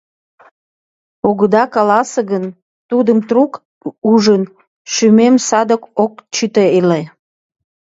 [1.29, 2.45] Огыда каласе гын,
[2.89, 3.51] тудым трук
[4.11, 4.43] ужын,
[4.93, 7.01] шӱмем садак ок чыте ыле.